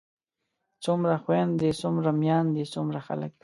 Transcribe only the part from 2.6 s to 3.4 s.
څومره خلک